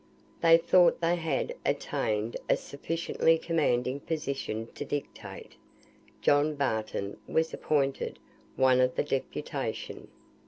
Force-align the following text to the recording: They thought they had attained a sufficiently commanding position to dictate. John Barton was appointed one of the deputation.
They 0.41 0.57
thought 0.57 0.99
they 0.99 1.15
had 1.17 1.53
attained 1.63 2.35
a 2.49 2.57
sufficiently 2.57 3.37
commanding 3.37 3.99
position 3.99 4.65
to 4.73 4.83
dictate. 4.83 5.51
John 6.23 6.55
Barton 6.55 7.17
was 7.27 7.53
appointed 7.53 8.17
one 8.55 8.81
of 8.81 8.95
the 8.95 9.03
deputation. 9.03 10.07